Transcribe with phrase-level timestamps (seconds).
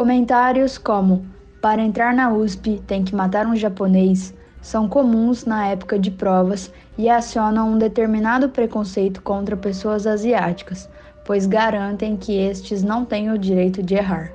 [0.00, 1.26] Comentários como
[1.60, 6.72] para entrar na USP tem que matar um japonês são comuns na época de provas
[6.96, 10.88] e acionam um determinado preconceito contra pessoas asiáticas,
[11.26, 14.32] pois garantem que estes não têm o direito de errar.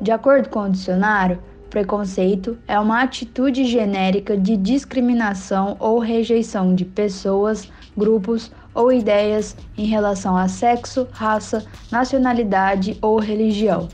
[0.00, 1.38] De acordo com o dicionário,
[1.70, 9.86] preconceito é uma atitude genérica de discriminação ou rejeição de pessoas, grupos ou ideias em
[9.86, 13.88] relação a sexo, raça, nacionalidade ou religião.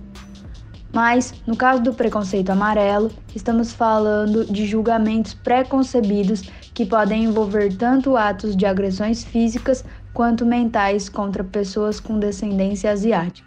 [1.01, 6.43] Mas, no caso do preconceito amarelo, estamos falando de julgamentos preconcebidos
[6.75, 13.47] que podem envolver tanto atos de agressões físicas quanto mentais contra pessoas com descendência asiática.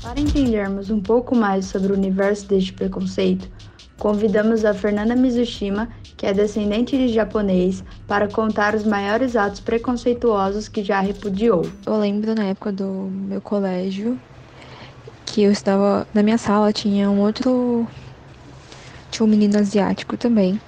[0.00, 3.50] Para entendermos um pouco mais sobre o universo deste preconceito,
[3.98, 5.90] convidamos a Fernanda Mizushima
[6.22, 11.64] que é descendente de japonês, para contar os maiores atos preconceituosos que já repudiou.
[11.86, 14.20] Eu lembro na época do meu colégio
[15.24, 17.86] que eu estava na minha sala tinha um outro
[19.10, 20.60] tinha um menino asiático também,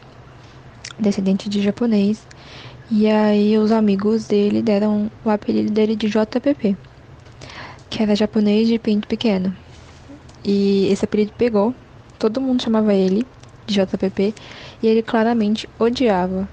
[0.98, 2.26] descendente de japonês,
[2.90, 6.74] e aí os amigos dele deram o apelido dele de JPP,
[7.90, 9.54] que era japonês de pinto pequeno.
[10.42, 11.74] E esse apelido pegou,
[12.18, 13.26] todo mundo chamava ele
[13.66, 14.34] de JPP
[14.82, 16.48] e ele claramente odiava.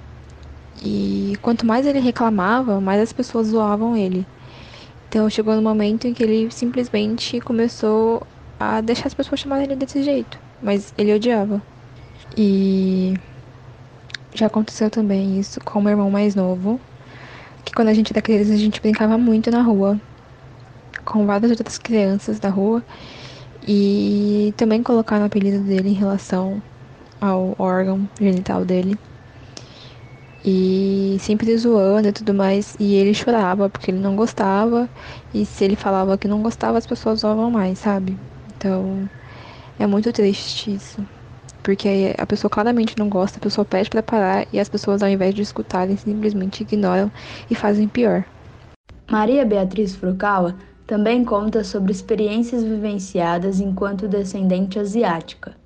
[0.83, 4.25] E quanto mais ele reclamava, mais as pessoas zoavam ele.
[5.09, 8.25] Então chegou no momento em que ele simplesmente começou
[8.59, 11.61] a deixar as pessoas chamarem ele desse jeito, mas ele odiava.
[12.37, 13.13] E
[14.33, 16.79] já aconteceu também isso com o meu irmão mais novo,
[17.65, 19.99] que quando a gente era criança a gente brincava muito na rua
[21.03, 22.83] com várias outras crianças da rua
[23.67, 26.61] e também colocaram o apelido dele em relação
[27.19, 28.97] ao órgão genital dele.
[30.43, 32.75] E sempre zoando e tudo mais.
[32.79, 34.89] E ele chorava porque ele não gostava.
[35.33, 38.17] E se ele falava que não gostava, as pessoas zoavam mais, sabe?
[38.57, 39.09] Então
[39.79, 41.05] é muito triste isso.
[41.63, 45.09] Porque a pessoa claramente não gosta, a pessoa pede para parar e as pessoas, ao
[45.09, 47.11] invés de escutarem, simplesmente ignoram
[47.49, 48.25] e fazem pior.
[49.09, 50.55] Maria Beatriz Furukawa
[50.87, 55.60] também conta sobre experiências vivenciadas enquanto descendente asiática.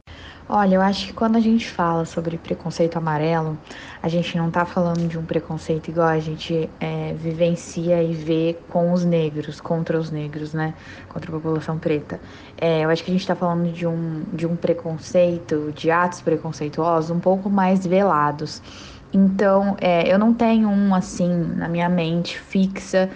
[0.47, 3.59] Olha, eu acho que quando a gente fala sobre preconceito amarelo,
[4.00, 8.55] a gente não tá falando de um preconceito igual a gente é, vivencia e vê
[8.69, 10.75] com os negros, contra os negros, né?
[11.09, 12.22] Contra a população preta.
[12.55, 16.22] É, eu acho que a gente tá falando de um, de um preconceito, de atos
[16.22, 18.61] preconceituosos um pouco mais velados.
[19.11, 23.09] Então, é, eu não tenho um assim na minha mente fixa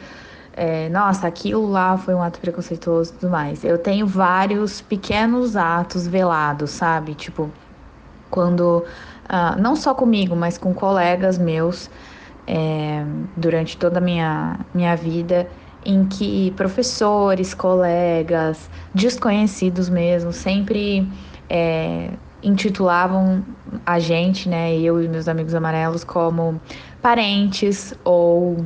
[0.60, 3.64] é, nossa, aquilo lá foi um ato preconceituoso e tudo mais.
[3.64, 7.16] Eu tenho vários pequenos atos velados, sabe?
[7.16, 7.50] Tipo,
[8.30, 11.90] quando, uh, não só comigo, mas com colegas meus,
[12.46, 13.06] é,
[13.38, 15.48] durante toda a minha, minha vida,
[15.86, 21.10] em que professores, colegas, desconhecidos mesmo, sempre
[21.50, 22.10] é,
[22.44, 23.46] intitulavam
[23.86, 26.60] a gente, né, eu e meus amigos amarelos, como
[27.02, 28.66] parentes ou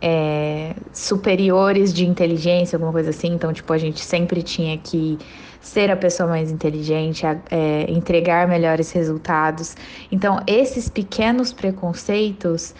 [0.00, 3.28] é, superiores de inteligência, alguma coisa assim.
[3.28, 5.18] Então, tipo, a gente sempre tinha que
[5.60, 9.76] ser a pessoa mais inteligente, é, entregar melhores resultados.
[10.10, 12.74] Então, esses pequenos preconceitos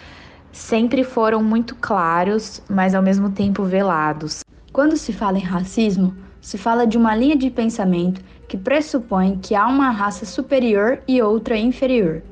[0.51, 4.43] sempre foram muito claros, mas ao mesmo tempo velados.
[4.71, 9.53] Quando se fala em racismo, se fala de uma linha de pensamento que pressupõe que
[9.53, 12.23] há uma raça superior e outra inferior.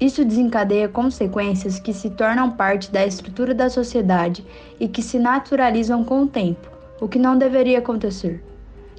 [0.00, 4.42] Isso desencadeia consequências que se tornam parte da estrutura da sociedade
[4.80, 8.42] e que se naturalizam com o tempo, o que não deveria acontecer.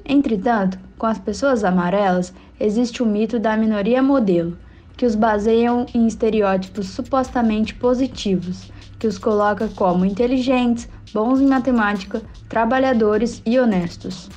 [0.04, 4.56] Entretanto, com as pessoas amarelas, existe o mito da minoria modelo,
[4.96, 12.22] que os baseiam em estereótipos supostamente positivos, que os coloca como inteligentes, bons em matemática,
[12.48, 14.30] trabalhadores e honestos.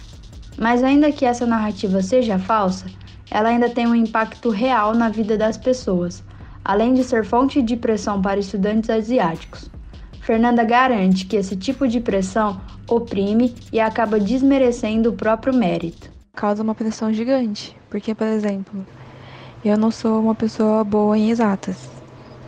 [0.57, 2.87] Mas, ainda que essa narrativa seja falsa,
[3.29, 6.23] ela ainda tem um impacto real na vida das pessoas
[6.65, 9.69] além de ser fonte de pressão para estudantes asiáticos.
[10.21, 12.59] Fernanda garante que esse tipo de pressão
[12.89, 16.09] oprime e acaba desmerecendo o próprio mérito.
[16.35, 18.85] Causa uma pressão gigante, porque, por exemplo,
[19.63, 21.87] eu não sou uma pessoa boa em exatas.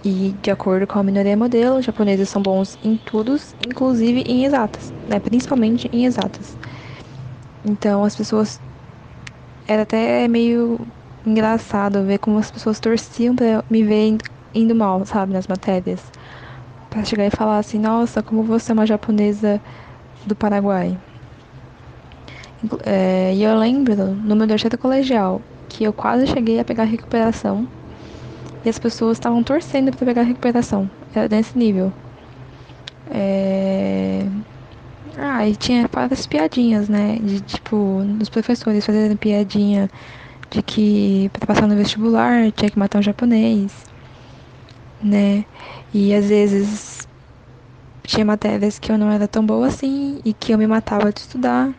[0.03, 4.45] E, de acordo com a minoria modelo, os japoneses são bons em tudo, inclusive em
[4.45, 5.19] exatas, né?
[5.19, 6.57] principalmente em exatas.
[7.63, 8.59] Então, as pessoas.
[9.67, 10.79] Era até meio
[11.29, 14.18] engraçado ver como as pessoas torciam para me ver
[14.53, 16.01] indo mal, sabe, nas matérias.
[16.89, 19.62] Para chegar e falar assim: nossa, como você é uma japonesa
[20.25, 20.97] do Paraguai.
[22.85, 27.68] É, e eu lembro, no meu terceiro colegial, que eu quase cheguei a pegar recuperação.
[28.65, 30.89] E as pessoas estavam torcendo para pegar recuperação.
[31.13, 31.94] Era nesse nível.
[33.12, 34.25] É...
[35.18, 37.18] Ah, e tinha várias piadinhas, né?
[37.21, 39.89] De tipo, dos professores fazendo piadinha
[40.49, 43.73] de que para passar no vestibular tinha que matar um japonês,
[45.01, 45.45] né?
[45.94, 47.07] E às vezes
[48.05, 51.19] tinha matérias que eu não era tão boa assim e que eu me matava de
[51.21, 51.73] estudar.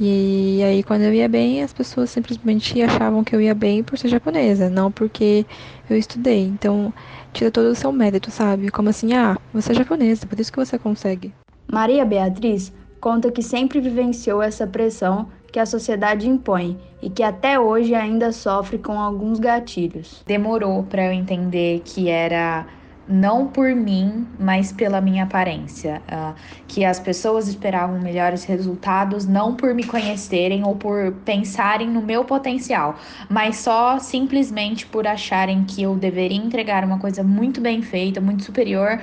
[0.00, 3.98] E aí quando eu ia bem, as pessoas simplesmente achavam que eu ia bem por
[3.98, 5.46] ser japonesa, não porque
[5.88, 6.44] eu estudei.
[6.44, 6.92] Então,
[7.32, 8.70] tira todo o seu mérito, sabe?
[8.70, 11.32] Como assim, ah, você é japonesa, por isso que você consegue.
[11.70, 17.60] Maria Beatriz conta que sempre vivenciou essa pressão que a sociedade impõe e que até
[17.60, 20.22] hoje ainda sofre com alguns gatilhos.
[20.26, 22.66] Demorou para eu entender que era
[23.06, 26.00] não por mim, mas pela minha aparência.
[26.10, 26.34] Uh,
[26.66, 32.24] que as pessoas esperavam melhores resultados não por me conhecerem ou por pensarem no meu
[32.24, 32.96] potencial,
[33.28, 38.44] mas só simplesmente por acharem que eu deveria entregar uma coisa muito bem feita, muito
[38.44, 39.02] superior,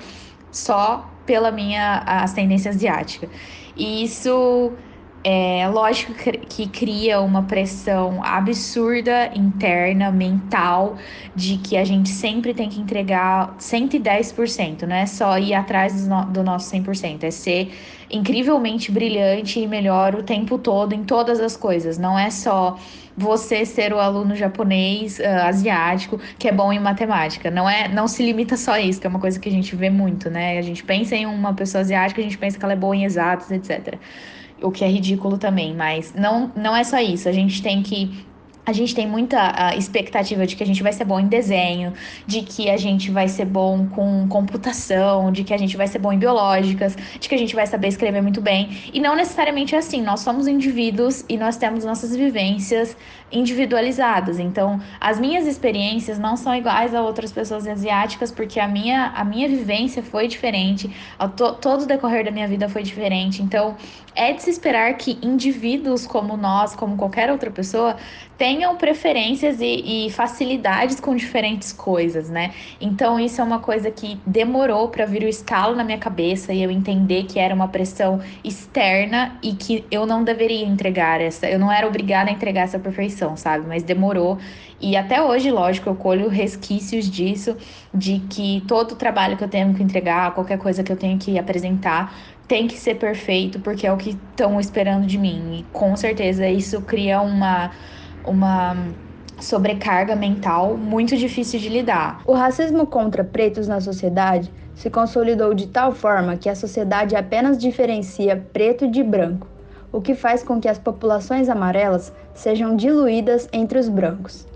[0.51, 3.29] só pela minha ascendência asiática.
[3.75, 4.73] E isso
[5.24, 6.13] é lógico
[6.48, 10.98] que cria uma pressão absurda interna, mental,
[11.36, 16.44] de que a gente sempre tem que entregar 110%, não é só ir atrás do
[16.44, 17.71] nosso 100%, é ser
[18.10, 22.77] incrivelmente brilhante e melhor o tempo todo em todas as coisas, não é só
[23.16, 27.51] você ser o aluno japonês, uh, asiático, que é bom em matemática.
[27.51, 29.75] Não é, não se limita só a isso, que é uma coisa que a gente
[29.75, 30.57] vê muito, né?
[30.57, 33.04] A gente pensa em uma pessoa asiática, a gente pensa que ela é boa em
[33.04, 34.00] exatos, etc
[34.61, 37.27] o que é ridículo também, mas não, não é só isso.
[37.29, 38.25] A gente tem que
[38.69, 41.92] a gente tem muita expectativa de que a gente vai ser bom em desenho,
[42.27, 45.98] de que a gente vai ser bom com computação, de que a gente vai ser
[45.98, 48.69] bom em biológicas, de que a gente vai saber escrever muito bem.
[48.94, 50.04] E não necessariamente é assim.
[50.04, 52.95] Nós somos indivíduos e nós temos nossas vivências
[53.31, 54.39] individualizadas.
[54.39, 59.24] Então, as minhas experiências não são iguais a outras pessoas asiáticas, porque a minha, a
[59.24, 60.89] minha vivência foi diferente,
[61.36, 63.42] to, todo o decorrer da minha vida foi diferente.
[63.42, 63.75] Então,
[64.16, 67.95] é de se esperar que indivíduos como nós, como qualquer outra pessoa,
[68.39, 72.53] tenham preferências e, e facilidades com diferentes coisas, né?
[72.80, 76.63] Então, isso é uma coisa que demorou para vir o estalo na minha cabeça e
[76.63, 81.59] eu entender que era uma pressão externa e que eu não deveria entregar essa, eu
[81.59, 83.68] não era obrigada a entregar essa perfeição, sabe?
[83.68, 84.38] Mas demorou.
[84.80, 87.57] E até hoje, lógico, eu colho resquícios disso,
[87.94, 91.19] de que todo o trabalho que eu tenho que entregar, qualquer coisa que eu tenho
[91.19, 92.15] que apresentar,
[92.47, 95.59] tem que ser perfeito porque é o que estão esperando de mim.
[95.59, 97.71] E com certeza isso cria uma,
[98.29, 98.77] uma
[99.39, 102.21] sobrecarga mental muito difícil de lidar.
[102.27, 107.57] O racismo contra pretos na sociedade se consolidou de tal forma que a sociedade apenas
[107.57, 109.47] diferencia preto de branco,
[109.91, 114.47] o que faz com que as populações amarelas sejam diluídas entre os brancos.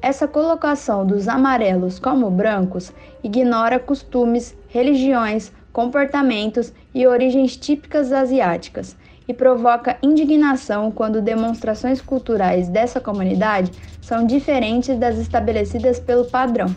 [0.00, 2.92] Essa colocação dos amarelos como brancos
[3.22, 8.96] ignora costumes, religiões, comportamentos e origens típicas asiáticas
[9.26, 16.74] e provoca indignação quando demonstrações culturais dessa comunidade são diferentes das estabelecidas pelo padrão.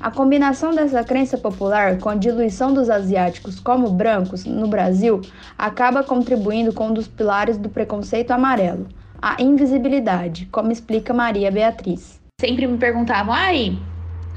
[0.00, 5.20] A combinação dessa crença popular com a diluição dos asiáticos como brancos no Brasil
[5.58, 8.86] acaba contribuindo com um dos pilares do preconceito amarelo,
[9.20, 12.18] a invisibilidade, como explica Maria Beatriz.
[12.40, 13.78] Sempre me perguntavam, ai,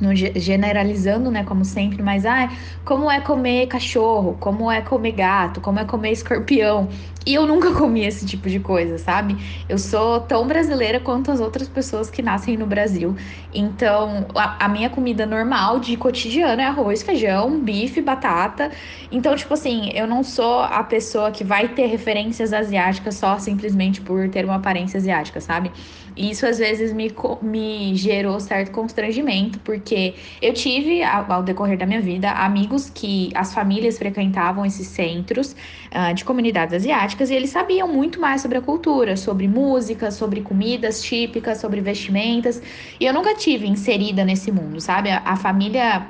[0.02, 2.50] no, generalizando, né, como sempre, mas ah,
[2.84, 6.90] como é comer cachorro, como é comer gato, como é comer escorpião.
[7.26, 9.38] E eu nunca comi esse tipo de coisa, sabe?
[9.70, 13.16] Eu sou tão brasileira quanto as outras pessoas que nascem no Brasil.
[13.54, 18.72] Então, a, a minha comida normal de cotidiano é arroz, feijão, bife, batata.
[19.10, 24.02] Então, tipo assim, eu não sou a pessoa que vai ter referências asiáticas só simplesmente
[24.02, 25.72] por ter uma aparência asiática, sabe?
[26.16, 27.12] E isso às vezes me,
[27.42, 33.54] me gerou certo constrangimento, porque eu tive, ao decorrer da minha vida, amigos que as
[33.54, 35.56] famílias frequentavam esses centros
[35.92, 40.42] uh, de comunidades asiáticas e eles sabiam muito mais sobre a cultura, sobre música, sobre
[40.42, 42.62] comidas típicas, sobre vestimentas.
[43.00, 45.10] E eu nunca tive inserida nesse mundo, sabe?
[45.10, 46.08] a, a família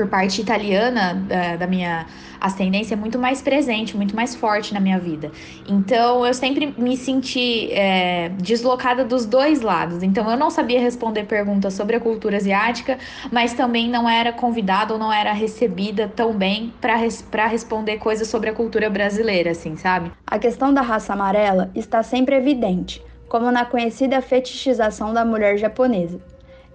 [0.00, 2.06] por parte italiana da, da, minha
[2.40, 5.30] ascendência é muito mais presente, muito mais forte na minha vida.
[5.68, 10.02] Então eu sempre me senti é, deslocada dos dois lados.
[10.02, 12.96] Então eu não sabia responder perguntas sobre a cultura asiática,
[13.30, 18.26] mas também não era convidada ou não era recebida tão bem para res, responder coisas
[18.26, 20.10] sobre a cultura brasileira, assim, sabe?
[20.26, 26.18] A questão da raça amarela está sempre evidente, como na conhecida fetichização da mulher japonesa.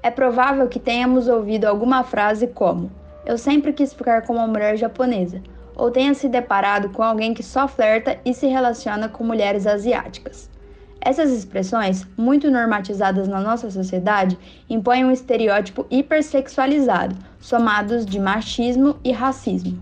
[0.04, 2.92] É provável que tenhamos ouvido alguma frase como
[3.26, 5.42] eu sempre quis ficar com uma mulher japonesa,
[5.76, 10.50] ou tenha se deparado com alguém que só flerta e se relaciona com mulheres asiáticas.
[11.02, 14.38] Essas expressões, muito normatizadas na nossa sociedade,
[14.70, 19.80] impõem um estereótipo hipersexualizado, somados de machismo e racismo.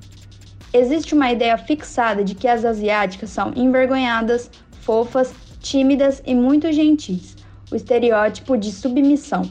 [0.73, 7.38] Existe uma ideia fixada de que as asiáticas são envergonhadas, fofas, tímidas e muito gentis,
[7.71, 9.50] o estereótipo de submissão.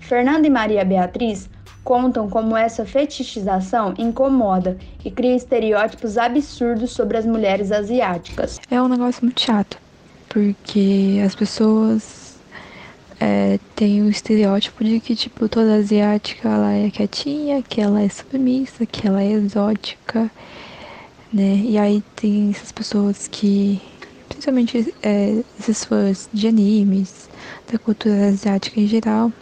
[0.00, 1.48] Fernanda e Maria Beatriz
[1.84, 8.60] contam como essa fetichização incomoda e cria estereótipos absurdos sobre as mulheres asiáticas.
[8.70, 9.78] É um negócio muito chato,
[10.28, 12.36] porque as pessoas
[13.20, 18.08] é, têm o estereótipo de que, tipo, toda asiática ela é quietinha, que ela é
[18.08, 20.30] submissa, que ela é exótica,
[21.32, 21.56] né?
[21.64, 23.80] E aí tem essas pessoas que,
[24.28, 27.28] principalmente é, esses fãs de animes,
[27.70, 29.32] da cultura asiática em geral,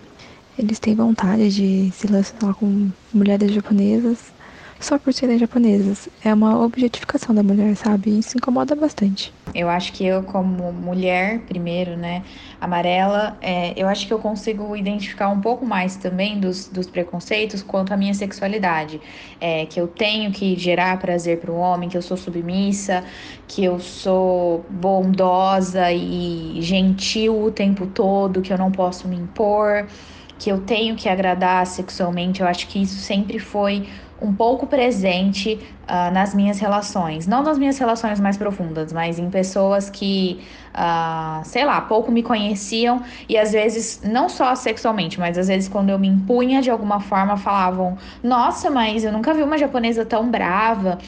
[0.58, 4.32] eles têm vontade de se relacionar com mulheres japonesas
[4.80, 6.08] só por serem japonesas.
[6.24, 8.18] É uma objetificação da mulher, sabe?
[8.18, 9.32] Isso incomoda bastante.
[9.54, 12.22] Eu acho que eu, como mulher, primeiro, né,
[12.60, 17.62] amarela, é, eu acho que eu consigo identificar um pouco mais também dos, dos preconceitos
[17.62, 19.00] quanto à minha sexualidade.
[19.40, 23.04] É, que eu tenho que gerar prazer para o homem, que eu sou submissa,
[23.46, 29.86] que eu sou bondosa e gentil o tempo todo, que eu não posso me impor
[30.40, 33.86] que eu tenho que agradar sexualmente, eu acho que isso sempre foi
[34.20, 37.26] um pouco presente uh, nas minhas relações.
[37.26, 40.40] Não nas minhas relações mais profundas, mas em pessoas que,
[40.74, 45.68] uh, sei lá, pouco me conheciam e às vezes, não só sexualmente, mas às vezes
[45.68, 50.06] quando eu me impunha de alguma forma, falavam: Nossa, mas eu nunca vi uma japonesa
[50.06, 50.98] tão brava.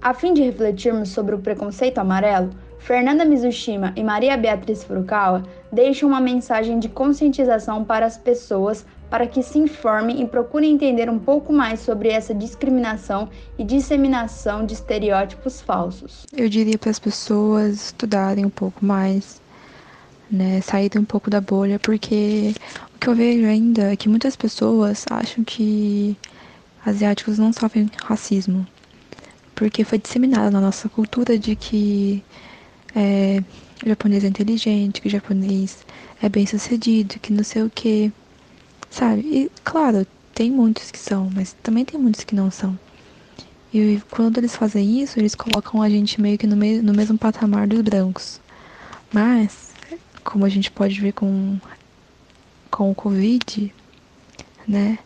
[0.00, 5.42] A fim de refletirmos sobre o preconceito amarelo, Fernanda Mizushima e Maria Beatriz Furukawa
[5.72, 11.08] deixam uma mensagem de conscientização para as pessoas para que se informem e procurem entender
[11.08, 13.28] um pouco mais sobre essa discriminação
[13.58, 16.26] e disseminação de estereótipos falsos.
[16.32, 19.40] Eu diria para as pessoas estudarem um pouco mais,
[20.30, 22.54] né, saírem um pouco da bolha, porque
[22.94, 26.16] o que eu vejo ainda é que muitas pessoas acham que
[26.84, 28.66] asiáticos não sofrem racismo,
[29.54, 32.24] porque foi disseminado na nossa cultura de que
[32.96, 33.44] é,
[33.84, 35.84] japonês é inteligente, que japonês
[36.22, 38.10] é bem sucedido, que não sei o que.
[38.88, 39.20] Sabe?
[39.20, 42.78] E claro, tem muitos que são, mas também tem muitos que não são.
[43.74, 47.18] E quando eles fazem isso, eles colocam a gente meio que no, me no mesmo
[47.18, 48.40] patamar dos brancos.
[49.12, 49.74] Mas,
[50.24, 51.58] como a gente pode ver com,
[52.70, 53.74] com o Covid,
[54.66, 54.98] né?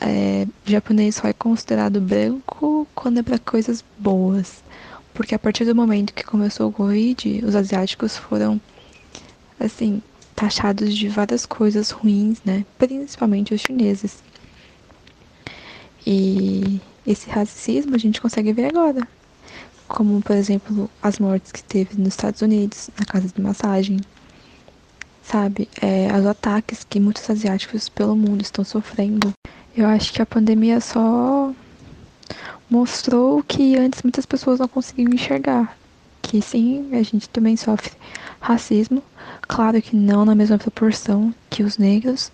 [0.00, 4.62] É, japonês só é considerado branco quando é para coisas boas
[5.18, 8.60] porque a partir do momento que começou o Covid, os asiáticos foram,
[9.58, 10.00] assim,
[10.32, 12.64] taxados de várias coisas ruins, né?
[12.78, 14.22] Principalmente os chineses.
[16.06, 19.08] E esse racismo a gente consegue ver agora.
[19.88, 23.98] Como, por exemplo, as mortes que teve nos Estados Unidos, na casa de massagem.
[25.24, 25.68] Sabe?
[25.82, 29.32] É, os ataques que muitos asiáticos pelo mundo estão sofrendo.
[29.76, 31.52] Eu acho que a pandemia só
[32.70, 35.76] mostrou que antes muitas pessoas não conseguiam enxergar.
[36.22, 37.92] Que sim, a gente também sofre
[38.40, 39.02] racismo,
[39.42, 42.30] claro que não na mesma proporção que os negros,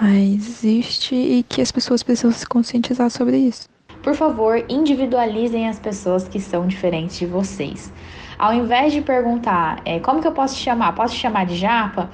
[0.00, 3.68] mas existe e que as pessoas precisam se conscientizar sobre isso.
[4.02, 7.92] Por favor, individualizem as pessoas que são diferentes de vocês.
[8.38, 11.56] Ao invés de perguntar é, como que eu posso te chamar, posso te chamar de
[11.56, 12.10] japa?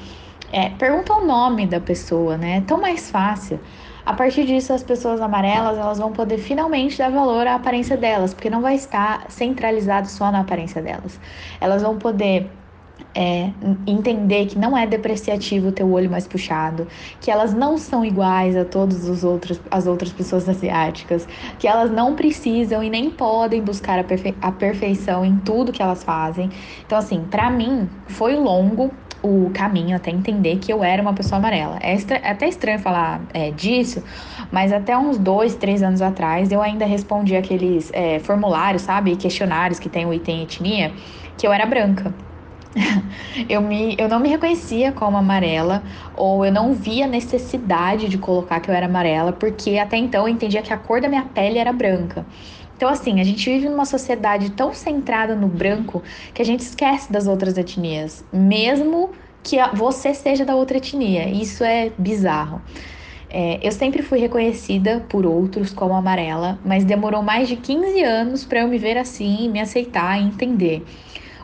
[0.53, 2.59] É, pergunta o nome da pessoa, né?
[2.59, 3.59] É tão mais fácil.
[4.05, 8.35] A partir disso, as pessoas amarelas elas vão poder finalmente dar valor à aparência delas,
[8.35, 11.21] porque não vai estar centralizado só na aparência delas.
[11.61, 12.51] Elas vão poder
[13.15, 13.51] é,
[13.87, 16.87] entender que não é depreciativo ter o olho mais puxado,
[17.21, 21.27] que elas não são iguais a todas as outras pessoas asiáticas,
[21.59, 25.83] que elas não precisam e nem podem buscar a, perfe a perfeição em tudo que
[25.83, 26.51] elas fazem.
[26.85, 28.91] Então, assim, para mim foi longo,
[29.23, 31.79] o caminho até entender que eu era uma pessoa amarela.
[31.81, 34.03] É, é até estranho falar é, disso,
[34.51, 39.17] mas até uns dois, três anos atrás eu ainda respondi aqueles é, formulários, sabe?
[39.17, 40.95] Questionários que tem o item etnia,
[41.37, 42.15] que eu era branca.
[43.49, 45.83] eu, me, eu não me reconhecia como amarela,
[46.17, 50.33] ou eu não via necessidade de colocar que eu era amarela, porque até então eu
[50.33, 52.27] entendia que a cor da minha pele era branca.
[52.77, 56.03] Então, assim, a gente vive numa sociedade tão centrada no branco
[56.35, 59.11] que a gente esquece das outras etnias, mesmo
[59.43, 61.29] que você seja da outra etnia.
[61.29, 62.61] Isso é bizarro.
[63.31, 68.45] É, eu sempre fui reconhecida por outros como amarela, mas demorou mais de 15 anos
[68.45, 70.85] para eu me ver assim, me aceitar e entender.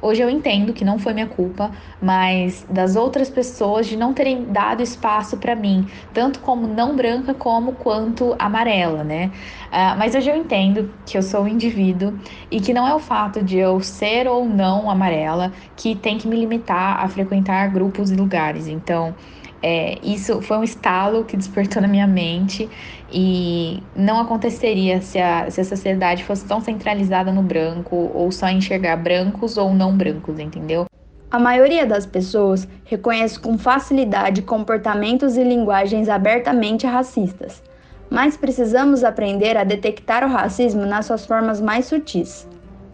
[0.02, 4.50] Hoje eu entendo que não foi minha culpa, mas das outras pessoas de não terem
[4.52, 9.32] dado espaço para mim, tanto como não branca como quanto amarela, né?
[9.72, 12.18] Uh, mas hoje eu entendo que eu sou um indivíduo
[12.50, 16.28] e que não é o fato de eu ser ou não amarela que tem que
[16.28, 18.66] me limitar a frequentar grupos e lugares.
[18.66, 19.14] Então,
[19.60, 22.70] É, isso foi um estalo que despertou na minha mente
[23.12, 28.48] e não aconteceria se a, se a sociedade fosse tão centralizada no branco ou só
[28.48, 30.86] enxergar brancos ou não brancos, entendeu?
[31.30, 37.62] A maioria das pessoas reconhece com facilidade comportamentos e linguagens abertamente racistas,
[38.10, 42.48] mas precisamos aprender a detectar o racismo nas suas formas mais sutis.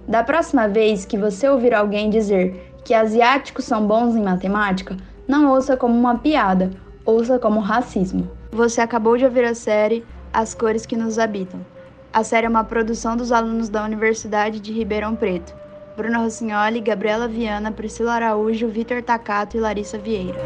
[0.06, 5.50] Da próxima vez que você ouvir alguém dizer que asiáticos são bons em matemática, não
[5.50, 6.70] ouça como uma piada,
[7.06, 8.28] ouça como racismo.
[8.54, 11.66] Você acabou de ouvir a série As Cores que Nos Habitam.
[12.12, 15.52] A série é uma produção dos alunos da Universidade de Ribeirão Preto.
[15.96, 20.38] Bruna Rossignoli, Gabriela Viana, Priscila Araújo, Vitor Tacato e Larissa Vieira.